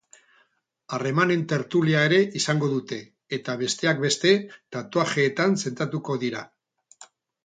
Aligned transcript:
Harremanen 0.95 1.41
tertulia 1.49 1.99
ere 2.07 2.17
izango 2.39 2.69
dute, 2.71 2.97
eta 3.37 3.55
besteak 3.59 4.01
beste, 4.05 4.31
tatuajeetan 4.77 5.55
zentratuko 5.65 6.17
dira. 6.25 6.43